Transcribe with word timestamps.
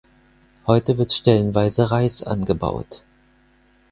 Heute 0.65 0.97
wird 0.97 1.13
stellenweise 1.13 1.91
Reis 1.91 2.23
angebaut. 2.23 3.03